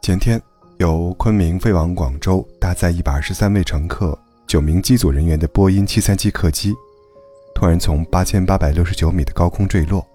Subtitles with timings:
[0.00, 0.40] 前天，
[0.76, 4.16] 由昆明飞往广州搭载一百二十三位乘客、
[4.46, 6.72] 九名机组人员的波音七三七客机，
[7.52, 10.06] 突然从八千八百六十九米的高空坠落。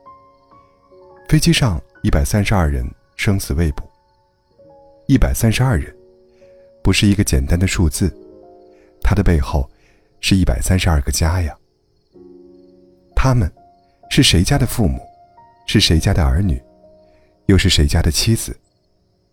[1.28, 3.84] 飞机上一百三十二人生死未卜。
[5.05, 5.94] 一百三十二人，
[6.82, 8.10] 不是一个简单的数字，
[9.02, 9.70] 它的背后，
[10.21, 11.54] 是一百三十二个家呀。
[13.25, 13.50] 他们，
[14.09, 15.00] 是谁家的父母，
[15.65, 16.61] 是谁家的儿女，
[17.46, 18.54] 又是谁家的妻子？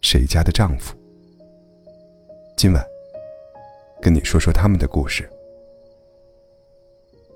[0.01, 0.95] 谁家的丈夫？
[2.57, 2.87] 今晚
[4.01, 5.29] 跟你说说他们的故事。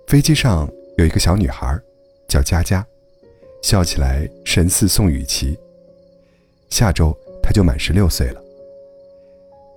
[0.07, 1.77] 飞机上有一个小女孩，
[2.29, 2.87] 叫佳佳，
[3.61, 5.59] 笑起来神似宋雨琦。
[6.71, 8.41] 下周她就满十六岁了。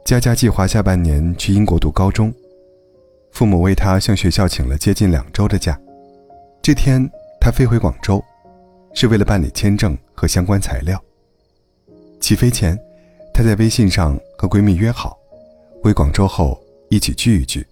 [0.05, 2.31] 佳佳计划下半年去英国读高中，
[3.31, 5.75] 父母为她向学校请了接近两周的假。
[6.67, 8.21] 这天她飞回广州，
[8.93, 11.01] 是为了办理签证和相关材料。
[12.19, 12.77] 起飞前，
[13.33, 15.17] 她在微信上和闺蜜约好，
[15.81, 17.65] 回广州后一起聚一聚。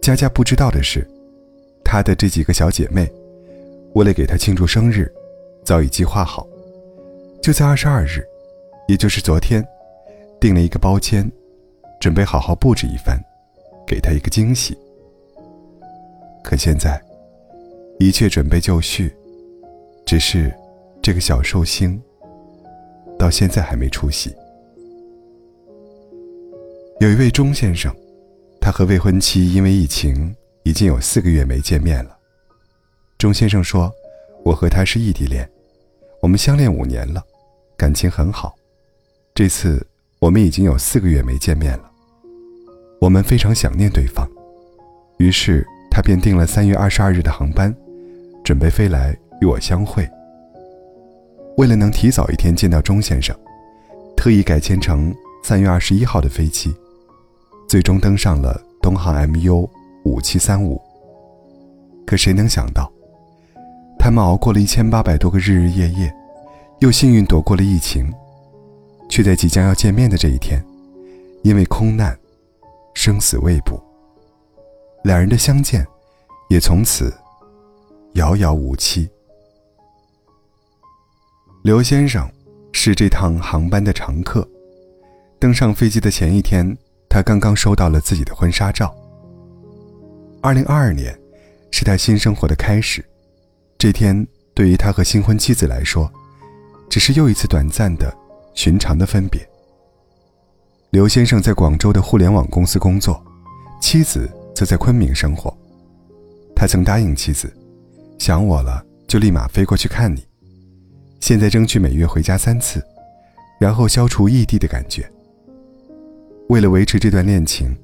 [0.00, 1.04] 佳佳不知道的是，
[1.84, 3.10] 她的这几个小姐妹，
[3.94, 5.12] 为了给她庆祝生日，
[5.64, 6.46] 早已计划好，
[7.42, 8.24] 就在二十二日，
[8.86, 9.66] 也就是昨天，
[10.40, 11.28] 订了一个包间，
[12.00, 13.20] 准备好好布置一番，
[13.84, 14.78] 给她一个惊喜。
[16.44, 17.02] 可现在，
[17.98, 19.12] 一切准备就绪，
[20.06, 20.52] 只是
[21.02, 22.00] 这个小寿星。
[23.18, 24.32] 到现在还没出席。
[27.00, 27.92] 有一位钟先生，
[28.60, 30.32] 他和未婚妻因为疫情
[30.62, 32.16] 已经有四个月没见面了。
[33.18, 33.92] 钟先生说
[34.44, 35.50] ：“我和他是异地恋，
[36.22, 37.20] 我们相恋五年了，
[37.76, 38.54] 感情很好。
[39.34, 39.84] 这次
[40.20, 41.90] 我们已经有四个月没见面了，
[43.00, 44.30] 我们非常想念对方，
[45.18, 47.74] 于是他便订了三月二十二日的航班，
[48.48, 50.08] 准备飞来与我相会。”
[51.58, 53.36] 为了能提早一天见到钟先生，
[54.16, 55.14] 特意改签成
[55.44, 56.74] 三月二十一号的飞机，
[57.68, 59.68] 最终登上了东航 MU
[60.02, 60.80] 五七三五。
[62.06, 62.90] 可谁能想到，
[63.98, 66.10] 他们熬过了一千八百多个日日夜夜，
[66.78, 68.10] 又幸运躲过了疫情，
[69.10, 70.64] 却在即将要见面的这一天，
[71.42, 72.18] 因为空难，
[72.94, 73.78] 生死未卜。
[75.04, 75.86] 两人的相见，
[76.48, 77.12] 也从此
[78.14, 79.08] 遥遥无期。
[81.62, 82.28] 刘先生
[82.72, 84.48] 是这趟航班的常客。
[85.38, 86.76] 登上飞机的前一天，
[87.08, 88.92] 他刚刚收到了自己的婚纱照。
[90.40, 91.16] 二零二二年
[91.70, 93.04] 是他新生活的开始，
[93.76, 96.10] 这天对于他和新婚妻子来说，
[96.88, 98.12] 只是又一次短暂的、
[98.54, 99.48] 寻常的分别。
[100.90, 103.22] 刘先生在广州的互联网公司工作，
[103.80, 105.56] 妻子则在昆明生活。
[106.56, 107.54] 他曾答应妻子
[108.18, 110.22] ：“想我了就立马飞过去看你。”
[111.20, 112.80] 现在争取每月回家三次，
[113.58, 115.08] 然后消除异地的感觉。
[116.48, 117.76] 为了维持这段恋情，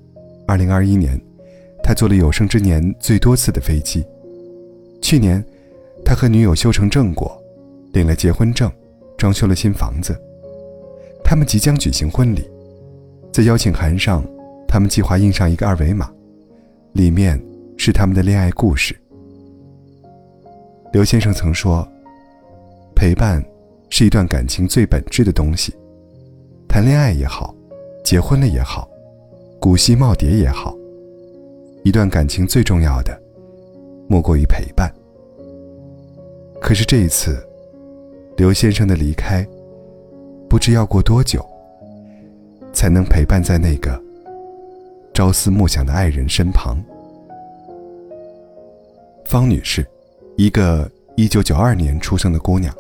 [0.47, 1.21] 二零二一年，
[1.83, 4.05] 他坐了有生之年最多次的飞机。
[5.03, 5.45] 去年，
[6.05, 7.37] 他和女友修成正果，
[7.93, 8.71] 领了结婚证，
[9.19, 10.16] 装修了新房子。
[11.25, 12.49] 他们即将举行婚礼，
[13.33, 14.25] 在邀请函上，
[14.69, 16.11] 他们计划印上一个二维码，
[16.93, 17.43] 里面
[17.77, 18.97] 是他们的恋爱故事。
[20.94, 21.84] 刘先生曾说。
[22.94, 23.44] 陪伴，
[23.91, 25.75] 是一段感情最本质的东西。
[26.69, 27.53] 谈恋爱也好，
[28.05, 28.88] 结婚了也好，
[29.59, 30.72] 古稀耄耋也好，
[31.83, 33.21] 一段感情最重要的，
[34.06, 34.88] 莫过于陪伴。
[36.60, 37.44] 可是这一次，
[38.37, 39.44] 刘先生的离开，
[40.49, 41.44] 不知要过多久，
[42.72, 44.00] 才能陪伴在那个
[45.12, 46.78] 朝思暮想的爱人身旁。
[49.25, 49.84] 方女士，
[50.37, 52.75] 一个一九九二年出生的姑娘。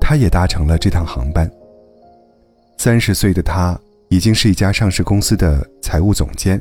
[0.00, 1.50] 她也搭乘了这趟航班。
[2.78, 6.60] 三十岁的她已经是一家上市公司的财务总监。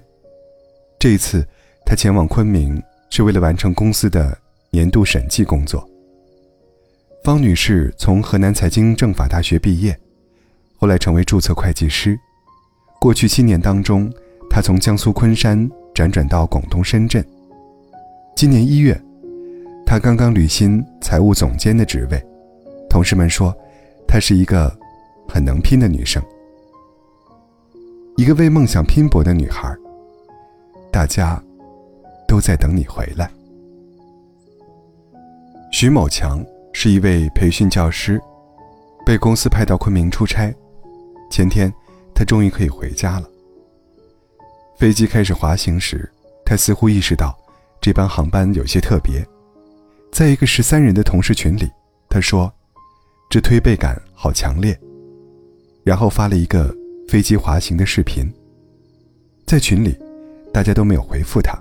[0.99, 1.45] 这一次，
[1.85, 4.37] 她前往昆明是为了完成公司的
[4.69, 5.87] 年度审计工作。
[7.23, 9.97] 方女士从河南财经政法大学毕业，
[10.77, 12.17] 后来成为注册会计师。
[12.99, 14.11] 过去七年当中，
[14.49, 17.23] 她从江苏昆山辗转到广东深圳。
[18.35, 18.99] 今年一月，
[19.87, 22.21] 她刚刚履新财务总监的职位。
[22.89, 23.55] 同事们说，
[24.05, 24.69] 她是一个
[25.29, 26.21] 很能拼的女生，
[28.17, 29.73] 一个为梦想拼搏的女孩。
[30.91, 31.41] 大家
[32.27, 33.31] 都在等你回来。
[35.71, 38.21] 徐某强是一位培训教师，
[39.05, 40.53] 被公司派到昆明出差。
[41.31, 41.73] 前天，
[42.13, 43.29] 他终于可以回家了。
[44.77, 46.11] 飞机开始滑行时，
[46.45, 47.33] 他似乎意识到
[47.79, 49.25] 这班航班有些特别，
[50.17, 51.69] 在一个十三人的同事群里，
[52.09, 52.51] 他说
[53.29, 54.75] ：“这推背感好强烈。”
[55.85, 56.75] 然后发了一个
[57.07, 58.25] 飞机滑行的视频。
[59.45, 59.95] 在群里，
[60.51, 61.55] 大家都没有回复他。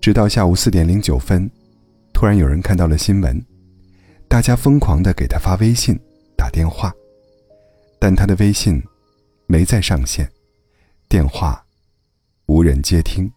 [0.00, 1.48] 直到下午四点零九分，
[2.12, 3.40] 突然有人看到了新闻，
[4.26, 5.96] 大家疯狂的给他发微信、
[6.36, 6.92] 打电话，
[8.00, 8.82] 但他的微信
[9.46, 10.28] 没再上线，
[11.08, 11.64] 电话
[12.46, 13.30] 无人接听。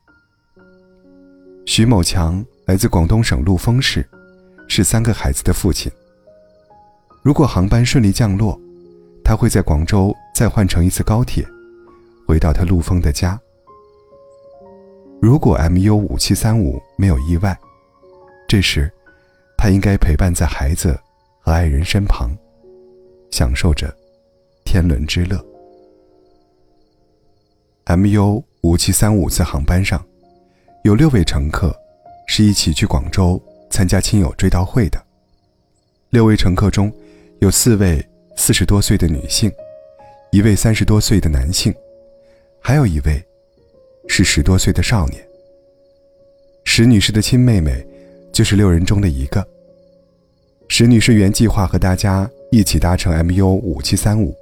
[1.67, 4.05] 徐某强来自广东省陆丰市，
[4.67, 5.89] 是三个孩子的父亲。
[7.23, 8.59] 如果航班顺利降落，
[9.23, 11.47] 他会在广州再换乘一次高铁，
[12.27, 13.39] 回到他陆丰的家。
[15.21, 17.57] 如果 MU 五七三五没有意外，
[18.49, 18.91] 这时，
[19.57, 20.99] 他应该陪伴在孩子
[21.39, 22.29] 和爱人身旁，
[23.31, 23.95] 享受着
[24.65, 25.41] 天伦之乐。
[27.85, 30.05] MU 五七三五次航班上，
[30.83, 31.73] 有六位乘客
[32.27, 35.03] 是一起去广州参加亲友追悼会的。
[36.11, 36.93] 六位乘客中，
[37.39, 39.51] 有四位四十多岁的女性，
[40.31, 41.73] 一位三十多岁的男性，
[42.61, 43.21] 还有一位。
[44.09, 45.21] 是十多岁的少年。
[46.63, 47.85] 石女士的亲妹妹，
[48.31, 49.45] 就是六人中的一个。
[50.69, 54.33] 石女士原计划和大家一起搭乘 MU 五七三五，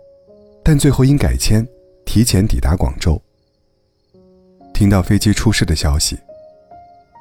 [0.64, 1.68] 但最后因改签，
[2.06, 3.20] 提前抵达广州。
[4.72, 6.16] 听到飞机出事的消息，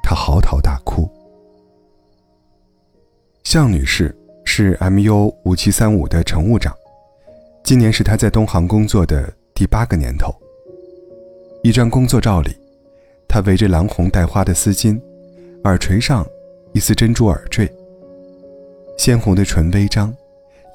[0.05, 1.09] 她嚎啕大哭。
[3.43, 6.71] 向女士是 MU 五七三五的乘务长，
[7.63, 10.31] 今年是她在东航工作的第八个年头。
[11.63, 12.55] 一张工作照里，
[13.27, 15.01] 她围着蓝红带花的丝巾，
[15.63, 16.23] 耳垂上
[16.73, 17.67] 一丝珍珠耳坠。
[18.99, 20.15] 鲜红的唇微张，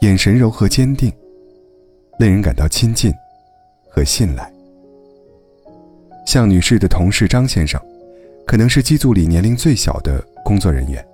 [0.00, 1.12] 眼神柔和坚定，
[2.18, 3.14] 令人感到亲近
[3.88, 4.52] 和信赖。
[6.26, 7.80] 向女士的同事张先生，
[8.50, 11.06] 可能是机组里年龄最小的工作人员。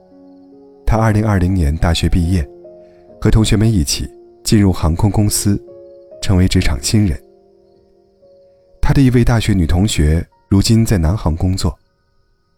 [0.86, 2.42] 他2020年大学毕业，
[3.20, 4.10] 和同学们一起
[4.42, 5.62] 进入航空公司，
[6.22, 7.22] 成为职场新人。
[8.80, 11.78] 他的一位大学女同学如今在南航工作，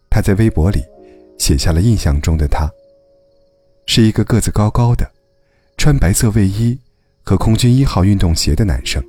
[0.09, 0.81] 她在微博里
[1.37, 2.71] 写下了印象中的他，
[3.85, 5.05] 是一个个子高高的，
[5.75, 6.79] 穿白色卫衣
[7.21, 9.03] 和空军一号运动鞋的男生。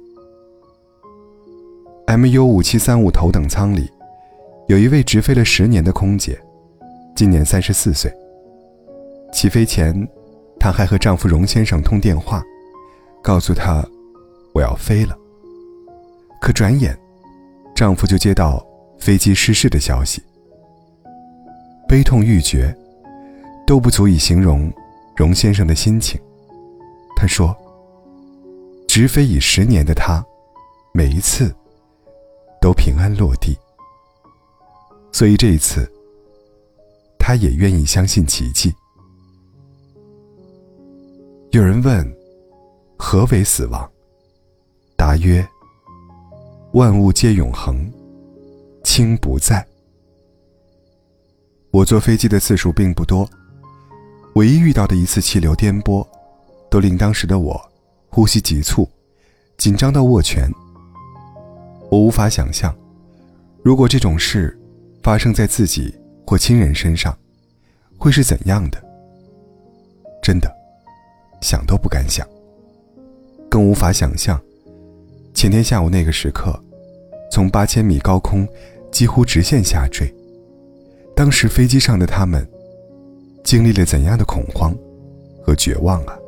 [2.08, 3.88] MU 五七三五头等舱里，
[4.70, 6.40] 有一位直飞了十年的空姐，
[7.16, 8.08] 今年三十四岁。
[9.32, 9.92] 起飞前，
[10.60, 12.40] 她还和丈夫荣先生通电话，
[13.20, 13.84] 告诉他
[14.54, 15.18] ：“我要飞了。”
[16.40, 16.96] 可转眼。
[17.74, 18.64] 丈夫就接到
[18.96, 20.22] 飞机失事的消息，
[21.88, 22.72] 悲痛欲绝，
[23.66, 24.72] 都不足以形容
[25.16, 26.16] 荣先生的心情。
[27.16, 27.56] 他说
[28.86, 30.24] ：“直飞已十年的他，
[30.94, 31.52] 每一次
[32.60, 33.58] 都平安落地，
[35.12, 35.90] 所以这一次，
[37.18, 38.74] 他也愿意相信奇迹。”
[41.52, 42.16] 有人问
[42.96, 43.90] ：“何为死亡？”
[44.96, 45.46] 答曰。
[46.72, 47.90] 万物皆永恒，
[48.84, 49.66] 轻不在。
[51.72, 53.28] 我坐飞机的次数并不多，
[54.34, 56.06] 唯一遇到的一次气流颠簸，
[56.70, 57.60] 都令当时的我
[58.08, 58.88] 呼吸急促，
[59.56, 60.48] 紧张到握拳。
[61.90, 62.72] 我无法想象，
[63.64, 64.56] 如果这种事
[65.02, 65.94] 发生在自己
[66.26, 67.16] 或亲人身上，
[67.98, 68.82] 会是怎样的。
[70.22, 70.50] 真的，
[71.40, 72.26] 想都不敢想，
[73.48, 74.40] 更无法想象。
[75.32, 76.58] 前天下午那个时刻，
[77.32, 78.46] 从八千米高空
[78.92, 80.12] 几乎直线下坠，
[81.16, 82.46] 当时飞机上的他们
[83.42, 84.76] 经历了怎样的恐慌
[85.42, 86.18] 和绝望啊！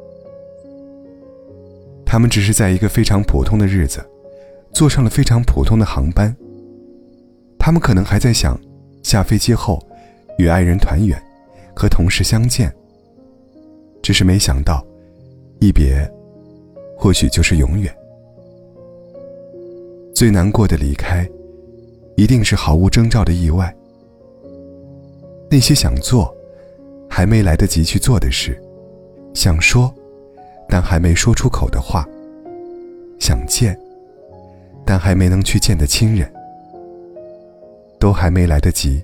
[2.07, 4.03] 他们只是在一个非常普通的日子，
[4.73, 6.35] 坐上了非常普通的航班。
[7.65, 8.61] 他们可能还在想，
[9.05, 9.81] 下飞机后
[10.37, 11.17] 与爱人团圆，
[11.77, 12.75] 和同事相见。
[14.03, 14.85] 只是没想到，
[15.61, 15.97] 一别，
[16.99, 17.97] 或许就是永远。
[20.13, 21.25] 最难过的离开，
[22.17, 23.73] 一定是毫无征兆的意外。
[25.49, 26.35] 那些想做，
[27.09, 28.51] 还没来得及去做的事；
[29.35, 29.95] 想说，
[30.69, 32.03] 但还没说出口的话；
[33.21, 33.79] 想见，
[34.85, 36.29] 但还没能去见的亲人，
[38.03, 39.01] 都还没来得及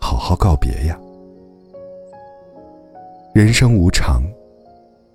[0.00, 0.98] 好好告别呀。
[3.32, 4.20] 人生无常，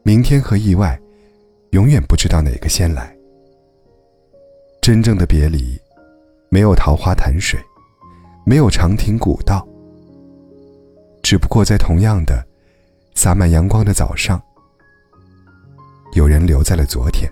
[0.02, 0.98] 明天和意外，
[1.72, 3.14] 永远不知道哪个先来。
[4.82, 5.78] 真正的别离，
[6.48, 7.60] 没有桃花潭水，
[8.46, 9.68] 没有长亭古道，
[11.22, 12.48] 只不过在同样的
[13.14, 14.42] 洒满阳光的早上，
[16.14, 17.30] 有人留在了昨天。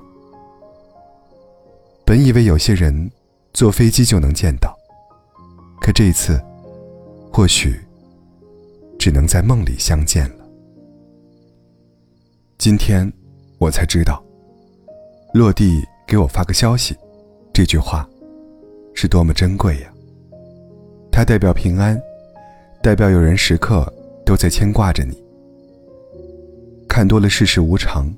[2.04, 3.10] 本以为有些人
[3.54, 4.77] 坐飞机就能见到，
[5.80, 6.40] 可这一次，
[7.32, 7.80] 或许
[9.00, 10.46] 只能在梦里相见了。
[12.58, 13.12] 今天，
[13.58, 14.22] 我才知道，
[15.34, 16.96] 落地给我发个消息，
[17.54, 18.08] 这句话，
[18.94, 19.94] 是多么珍贵呀！
[21.12, 22.00] 它代表平安，
[22.82, 23.92] 代表有人时刻
[24.26, 25.22] 都在牵挂着你。
[26.88, 28.14] 看多了世事无常，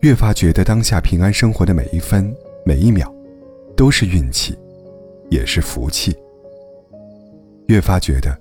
[0.00, 3.12] 越发觉得当下平安生活的每一分每一秒，
[3.76, 4.56] 都是运气，
[5.28, 6.16] 也是福气。
[7.66, 8.36] 越发觉得，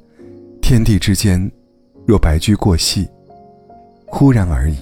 [0.61, 1.51] 天地之间，
[2.05, 3.07] 若白驹过隙，
[4.05, 4.77] 忽然而已。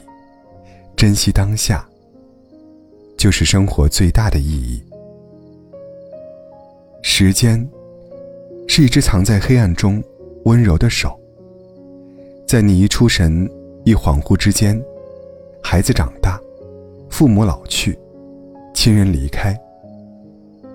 [0.96, 1.86] 珍惜当下，
[3.18, 4.82] 就是生活最大的意义。
[7.02, 7.68] 时间，
[8.68, 10.02] 是一只藏在黑暗中
[10.46, 11.20] 温柔的手，
[12.48, 13.50] 在你一出神。
[13.86, 14.82] 一恍惚之间，
[15.62, 16.40] 孩子长大，
[17.10, 18.00] 父母老去，
[18.74, 19.54] 亲人离开，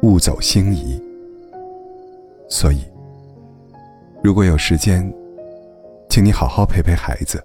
[0.02, 1.02] 物走星移。
[2.50, 2.84] 所以，
[4.22, 5.12] 如果有时间，
[6.08, 7.42] 请你好好陪陪孩子，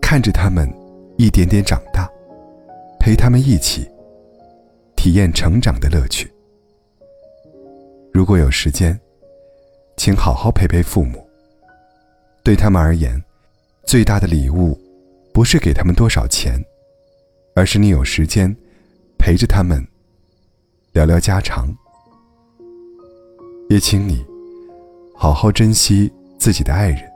[0.00, 0.68] 看着他们
[1.16, 2.10] 一点点长大，
[2.98, 3.88] 陪他们一起
[4.96, 6.30] 体验成长的乐趣。
[8.12, 8.98] 如果有时间，
[9.96, 11.24] 请好好陪陪父母，
[12.42, 13.22] 对他们而言。
[13.84, 14.78] 最大的礼物，
[15.34, 16.64] 不是给他们多少钱，
[17.54, 18.54] 而是你有时间
[19.18, 19.84] 陪着他们
[20.92, 21.74] 聊聊家常。
[23.68, 24.24] 也请你
[25.22, 27.08] 好好珍惜自己的爱人，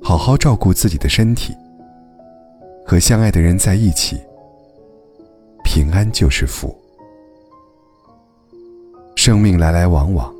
[0.00, 1.52] 好好照顾自己的身体。
[2.86, 4.16] 和相爱的人在一起，
[5.64, 6.72] 平安就是福。
[9.16, 10.32] 生命来来往往，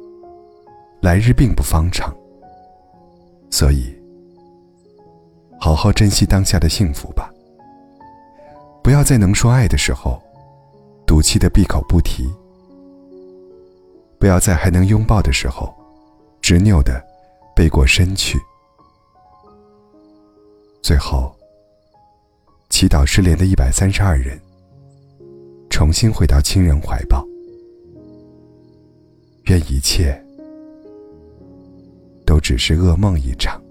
[1.00, 2.14] 来日并不方长，
[3.50, 3.92] 所以。
[5.58, 7.28] 好好珍惜当下的幸福吧，
[8.84, 10.16] 不要在能说爱的时候，
[11.08, 12.22] 赌气的闭口不提；
[14.16, 15.74] 不要在还能拥抱的时候，
[16.42, 17.00] 执拗的
[17.54, 18.36] 背过身去。
[20.82, 21.32] 最后，
[22.68, 24.36] 祈祷失联的一百三十二人，
[25.70, 27.24] 重新回到亲人怀抱。
[29.44, 30.20] 愿一切
[32.26, 33.61] 都只是噩梦一场。